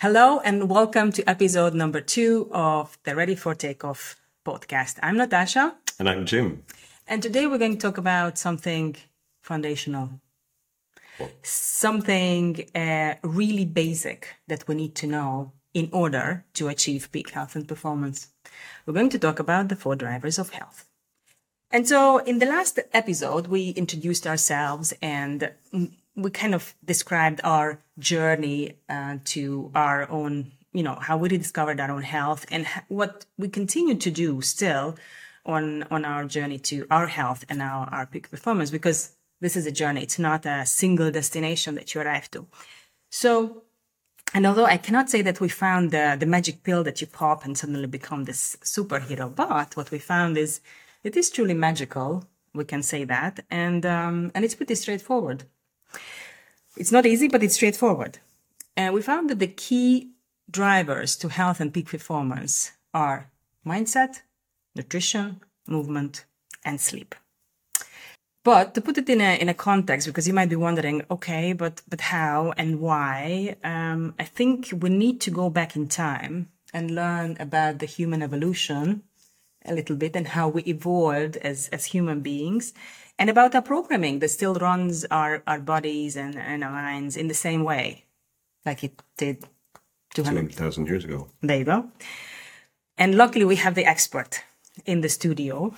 [0.00, 4.98] Hello and welcome to episode number two of the Ready for Takeoff podcast.
[5.02, 5.74] I'm Natasa.
[5.98, 6.62] And I'm Jim.
[7.06, 8.96] And today we're going to talk about something
[9.42, 10.08] foundational,
[11.18, 11.46] what?
[11.46, 17.54] something uh, really basic that we need to know in order to achieve peak health
[17.54, 18.28] and performance.
[18.86, 20.86] We're going to talk about the four drivers of health.
[21.70, 25.52] And so in the last episode, we introduced ourselves and
[26.20, 31.80] we kind of described our journey uh, to our own, you know, how we rediscovered
[31.80, 34.96] our own health and what we continue to do still
[35.46, 39.66] on on our journey to our health and our, our peak performance because this is
[39.66, 40.02] a journey.
[40.02, 42.46] It's not a single destination that you arrive to.
[43.10, 43.62] So,
[44.34, 47.44] and although I cannot say that we found the, the magic pill that you pop
[47.44, 50.60] and suddenly become this superhero, but what we found is
[51.02, 52.24] it is truly magical.
[52.54, 53.40] We can say that.
[53.50, 55.44] And, um, and it's pretty straightforward.
[56.76, 58.18] It's not easy, but it's straightforward.
[58.76, 60.10] And we found that the key
[60.50, 63.30] drivers to health and peak performance are
[63.66, 64.20] mindset,
[64.74, 66.24] nutrition, movement,
[66.64, 67.14] and sleep.
[68.42, 71.52] But to put it in a in a context, because you might be wondering, okay,
[71.52, 73.56] but but how and why?
[73.62, 78.22] Um, I think we need to go back in time and learn about the human
[78.22, 79.02] evolution
[79.66, 82.72] a little bit and how we evolved as as human beings,
[83.20, 87.28] and about our programming that still runs our, our bodies and, and our minds in
[87.28, 88.06] the same way,
[88.64, 89.44] like it did
[90.14, 91.28] 200,000 years ago.
[91.42, 91.90] There you go.
[92.96, 94.42] And luckily, we have the expert
[94.86, 95.74] in the studio.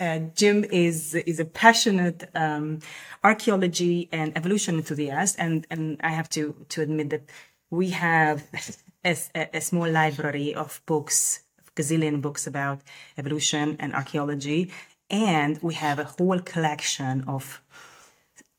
[0.00, 2.80] Uh, Jim is is a passionate um,
[3.22, 7.30] archaeology and evolution enthusiast, and and I have to to admit that
[7.70, 8.42] we have
[9.04, 9.16] a,
[9.52, 11.44] a small library of books,
[11.76, 12.80] gazillion books about
[13.16, 14.72] evolution and archaeology,
[15.10, 17.60] and we have a whole collection of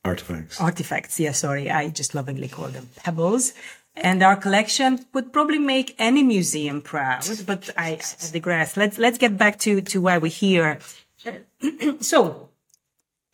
[0.03, 0.59] artifacts.
[0.61, 3.53] Artifacts, yeah, sorry, I just lovingly call them pebbles.
[3.97, 8.75] And our collection would probably make any museum proud, but I, I digress.
[8.75, 10.79] Let's let's get back to to why we're here.
[12.01, 12.49] so,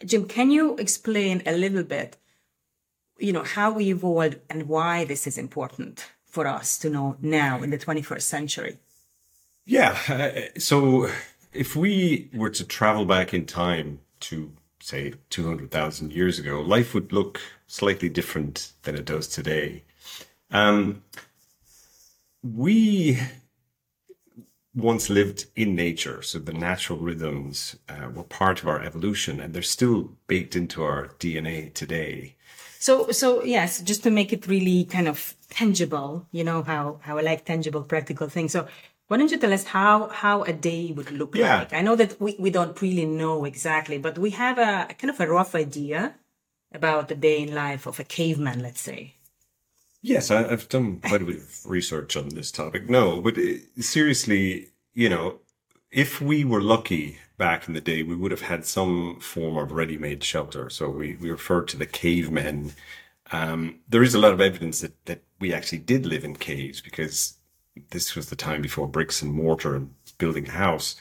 [0.05, 2.17] Jim, can you explain a little bit,
[3.17, 7.63] you know, how we evolved and why this is important for us to know now
[7.63, 8.77] in the 21st century?
[9.65, 9.97] Yeah.
[10.07, 11.09] Uh, so
[11.53, 17.13] if we were to travel back in time to say 200,000 years ago, life would
[17.13, 19.83] look slightly different than it does today.
[20.49, 21.03] Um,
[22.43, 23.19] we
[24.73, 29.53] once lived in nature, so the natural rhythms uh, were part of our evolution, and
[29.53, 32.35] they're still baked into our DNA today.
[32.79, 37.17] So, so yes, just to make it really kind of tangible, you know how how
[37.17, 38.53] I like tangible, practical things.
[38.53, 38.67] So,
[39.11, 41.59] why don't you tell us how how a day would look yeah.
[41.59, 41.73] like?
[41.73, 45.19] I know that we, we don't really know exactly, but we have a kind of
[45.19, 46.15] a rough idea
[46.71, 49.15] about the day in life of a caveman, let's say.
[50.01, 52.89] Yes, I, have done quite a bit of research on this topic.
[52.89, 55.41] No, but it, uh, seriously, you know,
[55.91, 59.73] if we were lucky back in the day, we would have had some form of
[59.73, 60.69] ready-made shelter.
[60.69, 62.71] So we, we refer to the cavemen.
[63.33, 66.79] Um, there is a lot of evidence that, that we actually did live in caves
[66.79, 67.40] because
[67.89, 70.95] this was the time before bricks and mortar and building a house.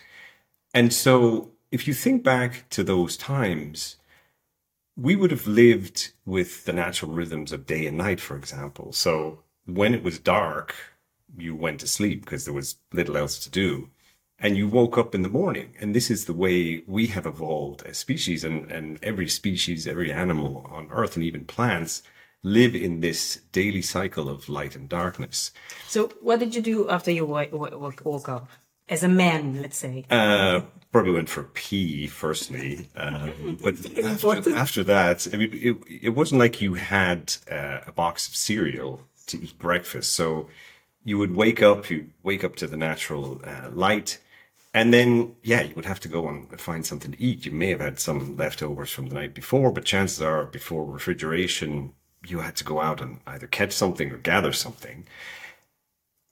[0.73, 3.97] And so if you think back to those times,
[4.97, 8.93] we would have lived with the natural rhythms of day and night, for example.
[8.93, 10.75] So when it was dark,
[11.37, 13.91] you went to sleep because there was little else to do.
[14.39, 15.75] And you woke up in the morning.
[15.81, 20.11] And this is the way we have evolved as species and, and every species, every
[20.11, 22.03] animal on earth and even plants
[22.43, 25.53] live in this daily cycle of light and darkness.
[25.89, 28.49] So, what did you do after you woke up?
[28.89, 30.05] As a man, let's say.
[30.11, 33.75] Uh, probably went for pee firstly, um, but
[34.05, 38.35] after, after, that, I mean, it, it wasn't like you had uh, a box of
[38.35, 40.13] cereal to eat breakfast.
[40.13, 40.49] So
[41.05, 44.19] you would wake up, you wake up to the natural uh, light,
[44.75, 47.47] and then yeah, you would have to go and find something to eat.
[47.47, 51.93] You may have had some leftovers from the night before, but chances are before refrigeration,
[52.27, 55.07] you had to go out and either catch something or gather something.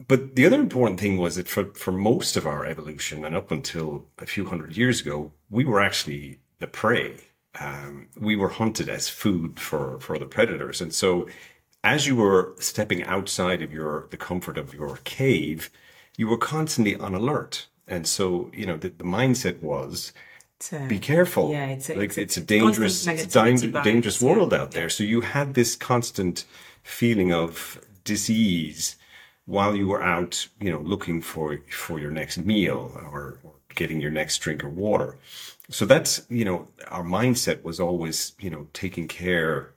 [0.06, 3.50] But the other important thing was that for, for most of our evolution and up
[3.50, 7.16] until a few hundred years ago, we were actually the prey.
[7.58, 10.80] Um, we were hunted as food for, for other predators.
[10.80, 11.26] And so
[11.82, 15.70] as you were stepping outside of your, the comfort of your cave,
[16.16, 17.66] you were constantly on alert.
[17.86, 20.12] And so, you know, the, the mindset was,
[20.88, 21.50] be careful.
[21.50, 24.88] Yeah, it's a, like it's, it's a, dangerous, it's a dangerous world out there.
[24.88, 26.44] So you had this constant
[26.82, 28.96] feeling of disease
[29.46, 34.00] while you were out, you know, looking for for your next meal or, or getting
[34.00, 35.16] your next drink of water.
[35.70, 39.72] So that's you know our mindset was always you know taking care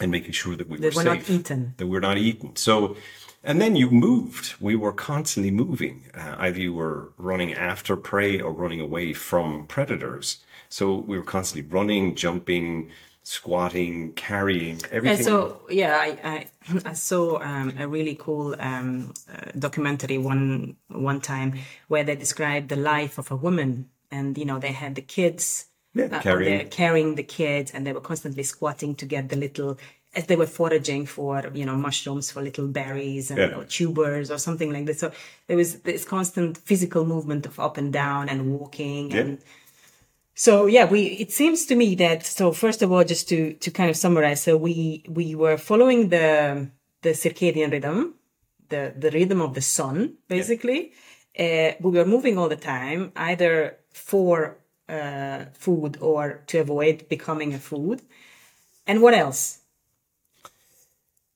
[0.00, 1.74] and making sure that we that were safe, not eaten.
[1.76, 2.56] that we're not eaten.
[2.56, 2.96] So
[3.44, 4.54] And then you moved.
[4.58, 6.04] We were constantly moving.
[6.14, 10.38] Uh, either you were running after prey or running away from predators.
[10.70, 12.90] So we were constantly running, jumping,
[13.22, 15.18] squatting, carrying everything.
[15.18, 20.76] And so yeah, I I, I saw um, a really cool um, uh, documentary one
[20.88, 21.58] one time
[21.88, 25.66] where they described the life of a woman, and you know they had the kids.
[25.94, 26.68] Yeah, uh, carrying.
[26.70, 29.78] carrying the kids, and they were constantly squatting to get the little,
[30.16, 33.56] as they were foraging for, you know, mushrooms for little berries and Yeah.
[33.58, 34.98] or tubers or something like this.
[35.00, 35.10] So
[35.46, 39.20] there was this constant physical movement of up and down and walking Yeah.
[39.20, 39.38] and
[40.36, 43.70] so yeah, we it seems to me that so first of all, just to to
[43.70, 46.68] kind of summarize, so we we were following the
[47.02, 48.14] the circadian rhythm,
[48.68, 50.92] the the rhythm of the sun, basically.
[51.38, 54.56] Uh, we were moving all the time, either for
[54.88, 58.02] uh, food or to avoid becoming a food.
[58.86, 59.58] And what else?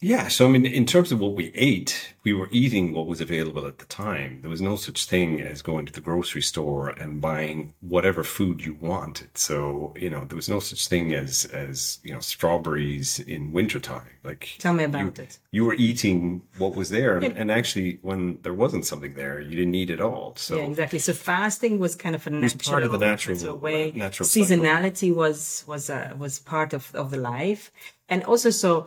[0.01, 3.21] Yeah, so I mean, in terms of what we ate, we were eating what was
[3.21, 4.39] available at the time.
[4.43, 8.65] There was no such thing as going to the grocery store and buying whatever food
[8.65, 9.37] you wanted.
[9.37, 14.07] So, you know, there was no such thing as, as, you know, strawberries in wintertime.
[14.23, 15.39] Like, Tell me about it.
[15.51, 17.17] you were eating what was there.
[17.19, 20.35] And, and actually, when there wasn't something there, you didn't eat it all.
[20.37, 21.01] So, Yeah, exactly.
[21.01, 23.91] So fasting was kind of a natural, part of the natural- way.
[23.97, 24.47] natural cycle.
[24.59, 27.73] Seasonality was was uh, was part of of the life,
[28.09, 28.87] and also so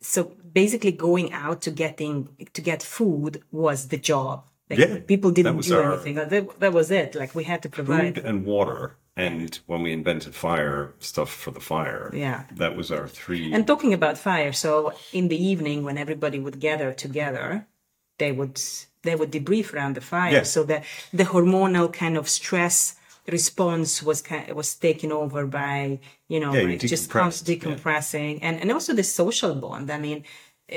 [0.00, 4.44] so basically going out to getting to get food was the job.
[4.68, 6.14] Like, Yeah, people didn't do our- anything.
[6.14, 7.14] That, that was it.
[7.14, 8.14] Like we had to provide.
[8.16, 8.96] food and water.
[9.16, 12.10] And when we invented fire, stuff for the fire.
[12.14, 12.44] Yeah.
[12.52, 13.52] That was our three.
[13.52, 17.66] And talking about fire, so in the evening when everybody would gather together,
[18.18, 18.60] they would
[19.02, 20.32] they would debrief around the fire.
[20.32, 20.42] Yeah.
[20.44, 20.82] So the
[21.12, 22.94] the hormonal kind of stress
[23.30, 25.98] response was kind was taken over by
[26.28, 27.76] you know Yeah, like just decompressed, constantly yeah.
[27.76, 29.90] decompressing and and also the social bond.
[29.90, 30.24] I mean,
[30.72, 30.76] uh,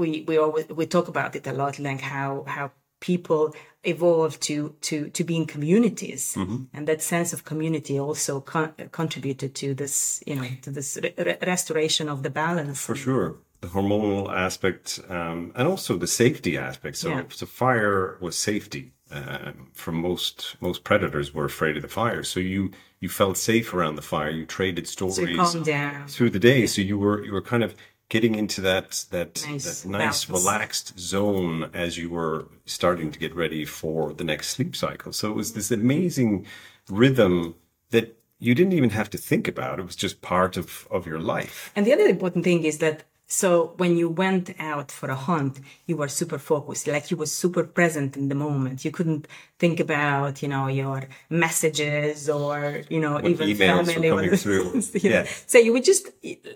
[0.00, 2.70] we we always we talk about it a lot, like how how
[3.00, 3.44] people
[3.82, 6.60] evolve to to to be in communities Mm-hmm.
[6.76, 11.36] and that sense of community also con- contributed to this you know to this re-
[11.42, 13.34] restoration of the balance For sure.
[13.60, 16.96] The hormonal aspect um, and also the safety aspect.
[16.96, 17.22] So, Yeah.
[17.28, 18.92] so fire was safety.
[19.14, 23.72] Um, from most most predators were afraid of the fire, so you you felt safe
[23.72, 24.30] around the fire.
[24.30, 25.62] You traded stories so
[26.08, 27.76] through the day, so you were you were kind of
[28.08, 30.28] getting into that that Nice that nice balance.
[30.28, 35.12] relaxed zone as you were starting to get ready for the next sleep cycle.
[35.12, 36.44] So it was this amazing
[36.88, 37.54] rhythm
[37.90, 39.78] that you didn't even have to think about.
[39.78, 41.70] It was just part of of your life.
[41.76, 43.04] And the other important thing is that
[43.40, 45.54] so when you went out for a hunt,
[45.88, 48.84] you were super focused, like you were super present in the moment.
[48.84, 49.26] You couldn't
[49.58, 51.00] think about, you know, your
[51.30, 54.08] messages or, you know, What even emails were family.
[54.10, 54.64] coming through.
[55.04, 55.16] You know.
[55.16, 55.26] Yeah.
[55.52, 56.04] So you were just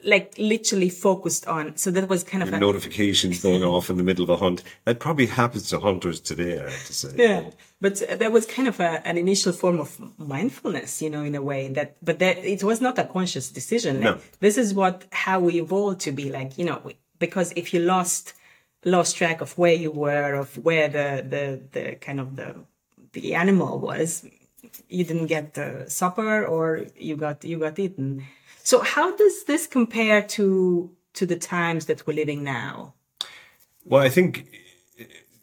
[0.04, 1.76] like literally focused on.
[1.76, 4.62] So that was kind of a, notifications going off in the middle of a hunt.
[4.84, 7.10] That probably happens to hunters today, I have to say.
[7.16, 11.34] yeah but there was kind of a, an initial form of mindfulness you know in
[11.34, 14.00] a way that but that it was not a conscious decision.
[14.00, 14.12] No.
[14.12, 16.82] Like, this is what how we evolved to be like you know
[17.18, 18.34] because if you lost
[18.84, 22.54] lost track of where you were of where the the the kind of the
[23.12, 24.26] the animal was
[24.88, 28.24] you didn't get the supper or you got you got eaten.
[28.62, 32.94] So how does this compare to to the times that we're living now?
[33.84, 34.46] Well, I think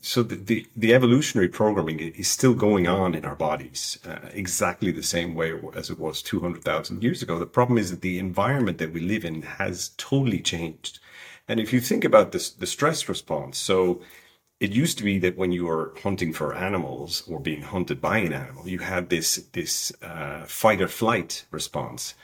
[0.05, 0.23] so.
[0.23, 5.03] The, the, the evolutionary programming is still going on in our bodies uh, exactly the
[5.03, 7.39] same way as it was 200,000 years ago.
[7.39, 10.99] The problem is that the environment that we live in has totally changed.
[11.47, 14.01] And if you think about this, the stress response, so
[14.59, 18.19] it used to be that when you were hunting for animals or being hunted by
[18.19, 22.15] an animal, you had this this uh, fight or flight response.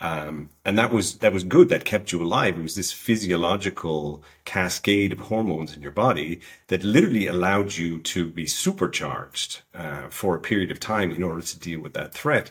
[0.00, 1.68] Um, and that was that was good.
[1.70, 2.56] That kept you alive.
[2.56, 8.30] It was this physiological cascade of hormones in your body that literally allowed you to
[8.30, 12.50] be supercharged uh, for a period of time in order to deal with that threat.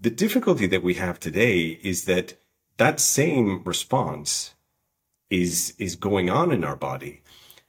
[0.00, 2.34] The difficulty that we have today is that
[2.76, 4.54] that same response
[5.28, 7.22] is is going on in our body.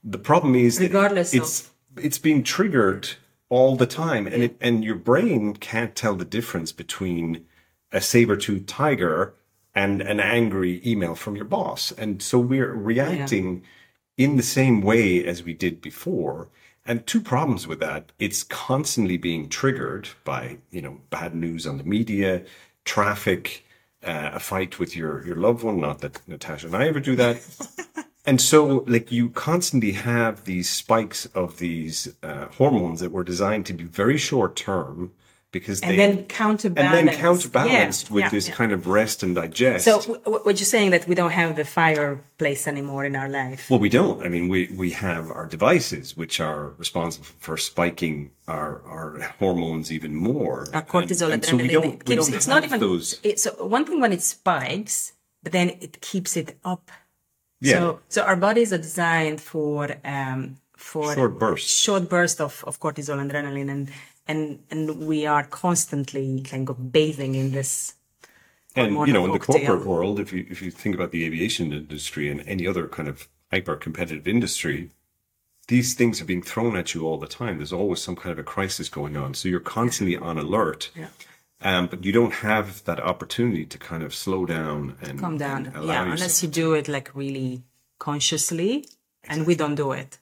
[0.03, 3.09] The problem is Regardless it's it's being triggered
[3.49, 7.45] all the time, and it and your brain can't tell the difference between
[7.91, 9.33] a saber-toothed tiger
[9.73, 11.91] and an angry email from your boss.
[11.91, 13.63] And so we're reacting
[14.17, 16.49] in the same way as we did before.
[16.85, 18.11] And two problems with that.
[18.17, 22.43] It's constantly being triggered by, you know, bad news on the media,
[22.85, 23.65] traffic,
[24.03, 25.79] uh, a fight with your, your loved one.
[25.79, 27.43] Not that Natasa and I ever do that.
[28.27, 33.65] And so, like, you constantly have these spikes of these uh, hormones that were designed
[33.67, 35.13] to be very short term
[35.51, 36.97] because and they then counterbalance.
[36.99, 38.53] and then counterbalanced Yeah, with yeah, this yeah.
[38.55, 39.85] kind of rest and digest.
[39.85, 43.29] So w- w- what you're saying that we don't have the fireplace anymore in our
[43.29, 43.69] life.
[43.69, 44.23] Well, we don't.
[44.25, 49.91] I mean, we, we have our devices, which are responsible for spiking our, our hormones
[49.91, 50.67] even more.
[50.73, 53.19] Our cortisol and, and, so we don't, we keeps, don't it's not even those.
[53.23, 55.13] It, so one thing when it spikes,
[55.43, 56.91] but then it keeps it up.
[57.61, 57.73] Yeah.
[57.79, 61.71] So so our bodies are designed for um for Short bursts.
[61.71, 63.89] short burst of, of cortisol and adrenaline and
[64.27, 67.93] and and we are constantly kind of bathing in this
[68.75, 71.73] And you know, in the corporate world, if you if you think about the aviation
[71.73, 74.91] industry and any other kind of hyper competitive industry,
[75.67, 77.57] these things are being thrown at you all the time.
[77.57, 80.91] There's always some kind of a crisis going on, so you're constantly on alert.
[80.95, 81.07] Yeah.
[81.61, 85.65] Um, but you don't have that opportunity to kind of slow down and calm down.
[85.65, 87.63] and Yeah, yourself- unless you do it like really
[87.97, 88.85] consciously,
[89.23, 90.19] and we don't do it.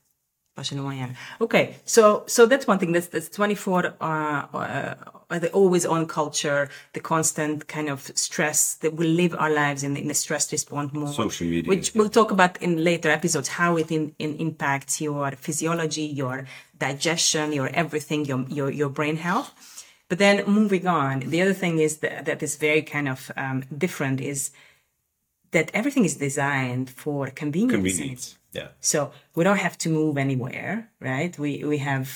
[0.57, 1.15] Especially when young.
[1.41, 2.91] Okay, so so that's one thing.
[2.93, 3.93] That's that's twenty four.
[3.99, 4.95] Uh, uh,
[5.29, 9.97] the always on culture, the constant kind of stress that we live our lives in
[9.97, 11.13] in the stress response mode.
[11.13, 11.67] Social media.
[11.67, 16.45] which we'll talk about in later episodes, how it in, in impacts your physiology, your
[16.77, 19.51] digestion, your everything, your your your brain health.
[20.07, 23.63] But then moving on, the other thing is that, that is very kind of um,
[23.75, 24.51] different is
[25.55, 27.75] that everything is designed for convenience.
[27.79, 28.25] Convenience.
[28.59, 28.69] Yeah.
[28.91, 28.97] So
[29.35, 30.71] we don't have to move anywhere,
[31.11, 31.33] right?
[31.43, 32.09] We we have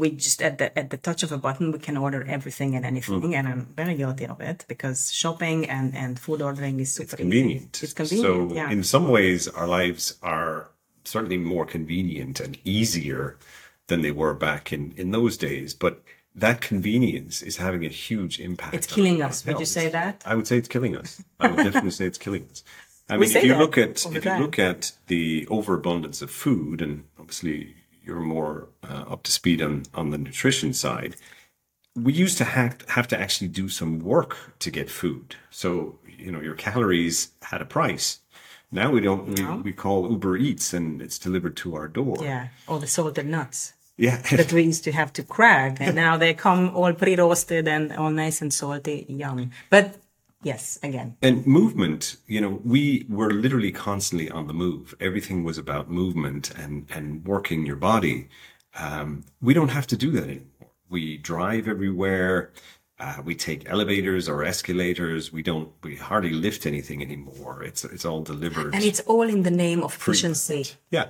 [0.00, 2.84] we just at the at the touch of a button we can order everything and
[2.92, 3.34] anything, Mm.
[3.38, 7.70] and I'm very guilty of it because shopping and and food ordering is super Convenient.
[7.76, 7.84] Easy.
[7.84, 8.50] It's convenient.
[8.50, 8.70] So yeah.
[8.76, 10.04] in some ways, our lives
[10.34, 10.56] are
[11.04, 13.22] certainly more convenient and easier
[13.88, 15.68] than they were back in in those days.
[15.84, 15.94] But
[16.36, 18.74] that convenience is having a huge impact.
[18.74, 19.44] It's killing us.
[19.46, 20.22] Would you say that?
[20.26, 21.22] I would say it's killing us.
[21.40, 22.62] I would definitely say it's killing us.
[23.08, 27.04] I mean, if you look at if you look at the overabundance of food, and
[27.18, 31.16] obviously you're more uh, up to speed on on the nutrition side.
[31.94, 35.36] We used to have, have to actually do some work to get food.
[35.50, 38.20] So you know, your calories had a price.
[38.70, 39.26] Now we don't.
[39.28, 42.16] We, we call Uber Eats, and it's delivered to our door.
[42.20, 44.20] yeah, all the salted nuts Yeah.
[44.30, 48.10] that we used to have to crack, and now they come all pre-roasted and all
[48.10, 49.50] nice and salty, yum.
[49.70, 49.96] But
[50.42, 54.94] yes, again, And movement, you know, we were literally constantly on the move.
[55.00, 58.28] Everything was about movement and, and working your body.
[58.78, 60.70] Um, we don't have to do that anymore.
[60.90, 62.52] We drive everywhere.
[62.98, 65.32] Uh, we take elevators or escalators.
[65.32, 67.62] We don't, we hardly lift anything anymore.
[67.62, 68.74] It's, it's all delivered.
[68.74, 70.74] and it's all in the name of efficiency.
[70.90, 71.06] yeah.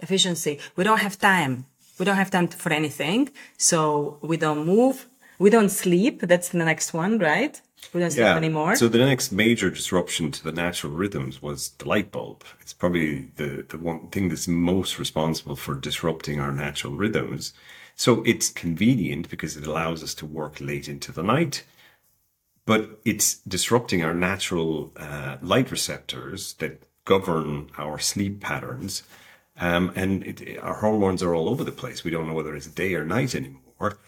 [0.00, 0.60] efficiency.
[0.76, 1.66] We don't have time.
[1.98, 3.30] We don't have time for anything.
[3.56, 5.06] So we don't move.
[5.38, 6.20] We don't sleep.
[6.22, 7.60] That's the next one, right?
[7.92, 8.36] We don't sleep Yeah.
[8.36, 8.76] anymore.
[8.76, 12.44] So the next major disruption to the natural rhythms was the light bulb.
[12.60, 17.52] It's probably the, the one thing that's most responsible for disrupting our natural rhythms.
[17.94, 21.64] So it's convenient because it allows us to work late into the night,
[22.64, 29.02] but it's disrupting our natural uh, light receptors that govern our sleep patterns.
[29.60, 32.04] Um, and it, our hormones are all over the place.
[32.04, 33.98] We don't know whether it's day or night anymore.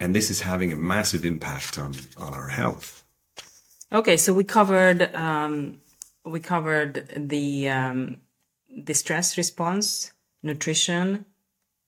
[0.00, 3.04] And this is having a massive impact on, on our health.
[3.92, 4.16] okay.
[4.16, 5.80] So we covered, um,
[6.24, 8.16] we covered the, um,
[8.68, 11.24] the stress response, nutrition,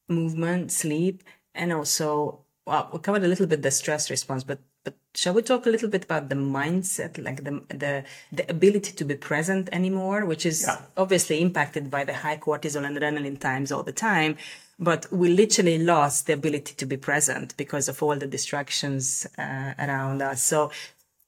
[0.08, 1.22] movement, sleep,
[1.54, 5.42] and also, well, we covered a little bit the stress response, but, but shall we
[5.42, 9.68] talk a little bit about the mindset, like the, the, the ability to be present
[9.72, 14.36] anymore, which is obviously impacted by the high cortisol and adrenaline times all the time.
[14.78, 19.74] But we literally lost the ability to be present because of all the distractions uh,
[19.78, 20.42] around us.
[20.44, 20.70] So,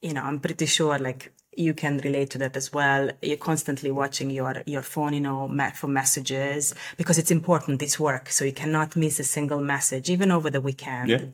[0.01, 3.11] you know, I'm pretty sure like you can relate to that as well.
[3.21, 7.83] You're constantly watching your, your phone, you know, for messages because it's important.
[7.83, 8.31] It's work.
[8.31, 11.11] So you cannot miss a single message, even over the weekend.
[11.11, 11.25] Yeah.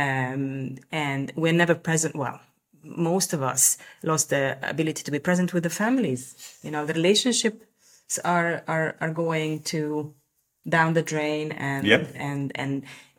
[0.00, 2.12] Um, and we're never present.
[2.22, 2.38] Well,
[2.82, 3.62] most of us
[4.10, 6.22] lost the ability to be present with the families.
[6.64, 10.14] You know, the relationships are, are, are going to
[10.76, 12.02] down the drain and, Yep.
[12.30, 12.72] and, and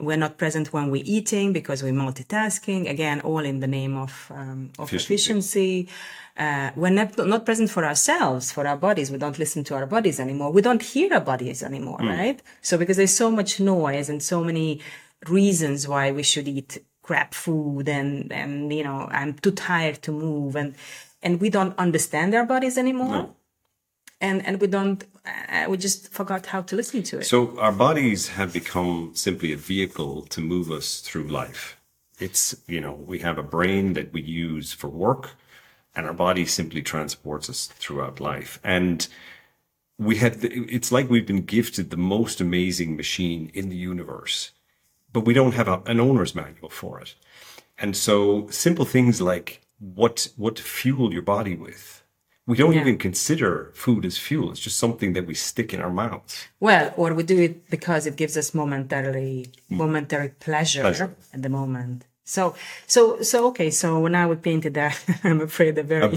[0.07, 2.81] we're not present when we're eating because we're multitasking.
[2.95, 5.13] Again, all in the name of, um, of Efficiency.
[5.13, 5.89] efficiency.
[6.45, 9.09] Uh, we're not, not present for ourselves, for our bodies.
[9.09, 10.51] We don't listen to our bodies anymore.
[10.51, 12.39] We don't hear our bodies anymore, right?
[12.61, 14.69] So because there's so much noise and so many
[15.27, 20.11] reasons why we should eat crap food and, and, you know, I'm too tired to
[20.11, 20.75] move and,
[21.23, 23.33] and we don't understand our bodies anymore.
[24.19, 27.25] And, and we don't, uh, we just forgot how to listen to it.
[27.25, 31.77] So our bodies have become simply a vehicle to move us through life.
[32.19, 35.35] It's, you know, we have a brain that we use for work
[35.95, 38.59] and our body simply transports us throughout life.
[38.63, 39.07] And
[39.97, 44.51] we had, it's like we've been gifted the most amazing machine in the universe,
[45.17, 47.15] but we don't have a, an owner's manual for it.
[47.81, 52.03] And so simple things like what, what to fuel your body with.
[52.45, 52.81] We don't Yeah.
[52.81, 54.51] even consider food as fuel.
[54.51, 56.47] It's just something that we stick in our mouths.
[56.59, 61.15] Well, or we do it because it gives us momentarily momentary pleasure, Pleasure.
[61.33, 62.05] at the moment.
[62.23, 62.53] So,
[62.85, 63.69] so, so okay.
[63.71, 64.95] So now we painted that.
[65.23, 66.09] I'm afraid a very A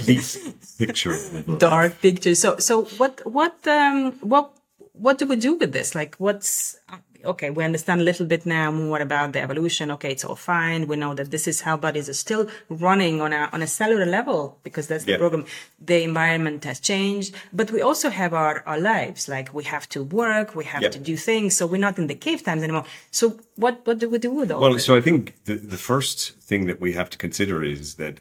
[0.79, 1.17] picture.
[1.59, 2.35] dark picture.
[2.35, 4.53] So, so what, what, um, what,
[4.93, 5.95] what do we do with this?
[5.95, 6.77] Like, what's
[7.25, 7.51] okay?
[7.51, 9.91] We understand a little bit now more about the evolution.
[9.93, 10.87] Okay, it's all fine.
[10.87, 14.07] We know that this is how bodies are still running on a on a cellular
[14.07, 15.19] level because that's the Yeah.
[15.19, 15.45] program.
[15.81, 19.29] The environment has changed, but we also have our our lives.
[19.29, 20.91] Like we have to work, we have Yeah.
[20.97, 21.57] to do things.
[21.57, 22.85] So we're not in the cave times anymore.
[23.11, 23.25] So
[23.57, 24.85] what what do we do with all Well, this?
[24.85, 26.17] so I think the, the first
[26.49, 28.21] thing that we have to consider is that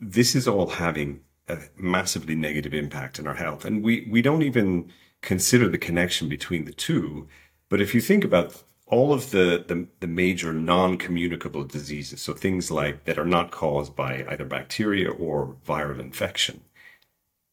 [0.00, 3.64] this is all having a massively negative impact on our health.
[3.64, 4.90] And we, we don't even
[5.20, 7.28] consider the connection between the two.
[7.74, 12.70] But if you think about all of the, the, the major non-communicable diseases, so things
[12.70, 16.60] like that are not caused by either bacteria or viral infection,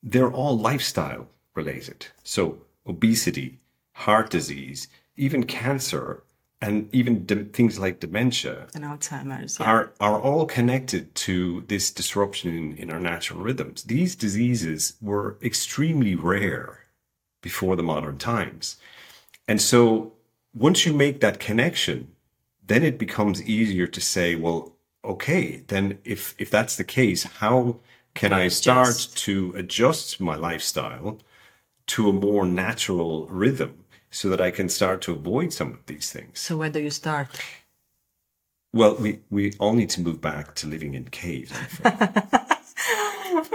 [0.03, 2.05] they're all lifestyle related.
[2.23, 3.61] So obesity,
[3.93, 6.21] heart disease, even cancer,
[6.61, 9.57] and even de- things like dementia and Alzheimer's.
[9.59, 9.65] yeah.
[9.65, 13.81] are are all connected to this disruption in, in our natural rhythms.
[13.85, 16.81] These diseases were extremely rare
[17.41, 18.77] before the modern times.
[19.47, 20.13] And so
[20.53, 22.09] once you make that connection,
[22.65, 27.79] then it becomes easier to say, well, okay, then if if that's the case, how
[28.13, 31.19] can I start to adjust my lifestyle
[31.87, 36.11] to a more natural rhythm so that I can start to avoid some of these
[36.11, 36.39] things?
[36.39, 37.27] So where do you start?
[38.73, 41.51] Well, we, we all need to move back to living in caves.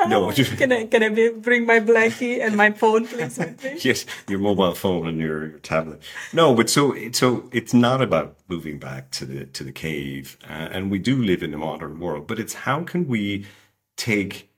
[0.08, 3.38] No, Can I can I be, bring my blankie and my phone, please?
[3.84, 6.00] yes, your mobile phone and your, your tablet.
[6.32, 10.68] No, but so so it's not about moving back to the to the cave, uh,
[10.74, 12.26] and we do live in a modern world.
[12.26, 13.46] But it's how can we
[13.96, 14.50] take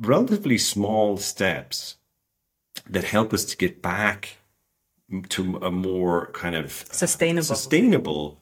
[0.00, 1.96] relatively small steps
[2.88, 4.38] that help us to get back
[5.30, 7.42] to a more kind of Sustainable.
[7.44, 8.40] sustainable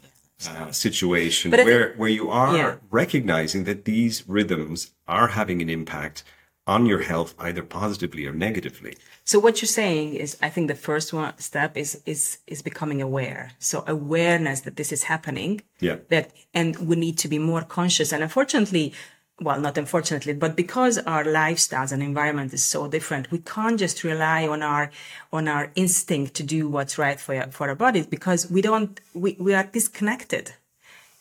[0.49, 2.75] uh, situation where where you are Yeah.
[2.91, 6.23] recognizing that these rhythms are having an impact
[6.67, 8.97] on your health either positively or negatively.
[9.25, 13.01] So what you're saying is, I think the first one step is is is becoming
[13.03, 13.53] aware.
[13.59, 15.63] So awareness that this is happening.
[15.81, 15.97] Yeah.
[16.09, 18.13] That and we need to be more conscious.
[18.13, 18.95] And unfortunately,
[19.41, 24.03] well, not unfortunately, but because our lifestyles and environment is so different, we can't just
[24.03, 24.91] rely on our
[25.33, 29.37] on our instinct to do what's right for for our bodies because we don't we,
[29.39, 30.55] we are disconnected.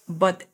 [0.07, 0.45] But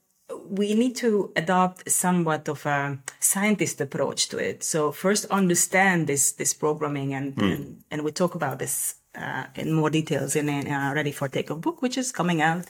[0.49, 4.63] we need to adopt somewhat of a scientist approach to it.
[4.63, 9.73] So first understand this this programming and and, and we talk about this uh, in
[9.73, 12.65] more details in, our Ready for Takeoff book, which is coming out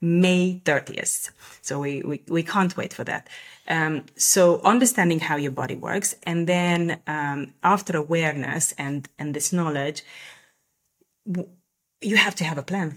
[0.00, 1.30] May 30th.
[1.62, 3.28] So we, we, we can't wait for that.
[3.68, 9.52] Um, so understanding how your body works and then um, after awareness and, and this
[9.52, 10.02] knowledge,
[11.30, 11.48] w-
[12.00, 12.96] you have to have a plan.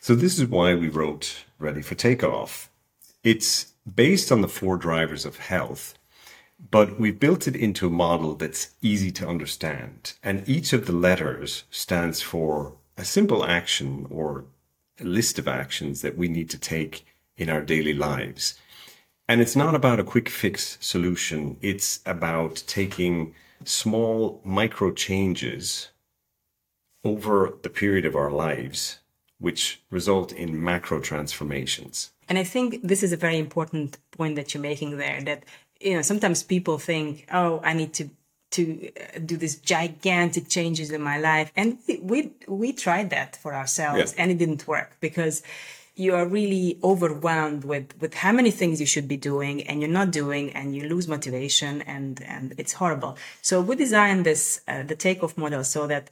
[0.00, 2.70] So this is why we wrote Ready for Takeoff.
[3.24, 5.94] It's based on the four drivers of health,
[6.70, 10.14] but we've built it into a model that's easy to understand.
[10.24, 14.44] And each of the letters stands for a simple action or
[15.00, 17.06] a list of actions that we need to take
[17.36, 18.58] in our daily lives.
[19.28, 21.56] And it's not about a quick fix solution.
[21.62, 25.90] It's about taking small micro changes
[27.04, 28.98] over the period of our lives,
[29.38, 32.10] which result in macro transformations.
[32.32, 35.20] And I think this is a very important point that you're making there.
[35.20, 35.44] That
[35.82, 38.08] you know sometimes people think, oh, I need to
[38.52, 43.36] to uh, do these gigantic changes in my life, and we we, we tried that
[43.36, 44.22] for ourselves, Yeah.
[44.22, 45.42] and it didn't work because
[45.94, 49.98] you are really overwhelmed with with how many things you should be doing and you're
[50.00, 54.82] not doing and you lose motivation and and it's horrible so we designed this uh,
[54.90, 56.04] the takeoff model so that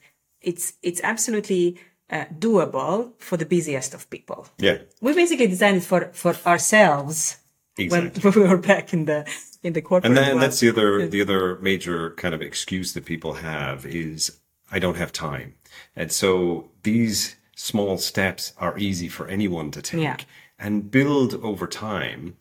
[0.42, 1.78] it's it's absolutely
[2.12, 7.38] uh, doable for the busiest of people Yeah, we basically designed it for for ourselves
[7.78, 8.20] Exactly.
[8.22, 9.24] when, we were back in the
[9.62, 10.42] in the corporate and then world.
[10.42, 14.38] that's the other the other major kind of excuse that people have is
[14.76, 15.54] I don't have time,
[15.96, 20.16] and so these small steps are easy for anyone to take Yeah.
[20.58, 22.36] and build over time.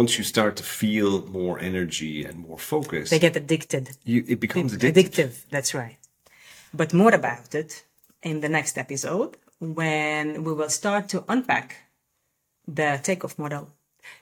[0.00, 4.38] Once you start to feel more energy and more focus, they get addicted you, it
[4.40, 4.92] becomes addictive.
[4.92, 5.98] addictive that's right
[6.80, 7.84] but more about it
[8.22, 11.76] in the next episode when we will start to unpack
[12.66, 13.68] the takeoff model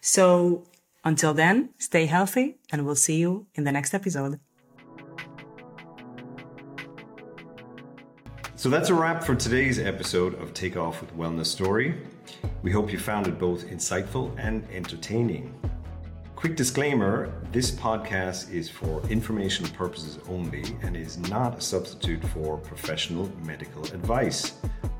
[0.00, 0.64] so
[1.04, 4.38] until then stay healthy and we'll see you in the next episode
[8.60, 11.96] So that's a wrap for today's episode of Takeoff with Wellnesstory.
[12.62, 15.58] We hope you found it both insightful and entertaining.
[16.40, 22.56] Quick disclaimer this podcast is for information purposes only and is not a substitute for
[22.56, 24.54] professional medical advice.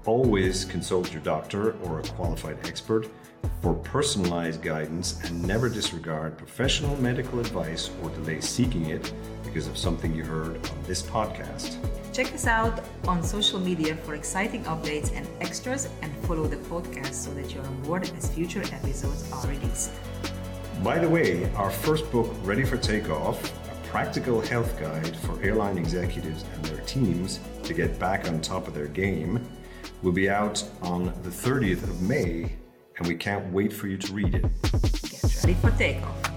[0.05, 3.09] Always consult your doctor or a qualified expert
[3.63, 9.11] for personalized guidance and never disregard professional medical advice or delay seeking it
[9.43, 11.79] because of something you heard on this podcast.
[12.13, 17.15] Check us out on social media for exciting updates and extras and follow the podcast
[17.15, 19.93] so that you're on board as future episodes are released.
[20.83, 25.77] By the way, our first book, Ready for Takeoff, a practical health guide for airline
[25.77, 29.47] executives and their teams to get back on top of their game,
[30.03, 32.57] will be out on the 30th of May,
[32.97, 34.45] and we can't wait for you to read it.
[34.63, 36.30] Get ready for takeoff.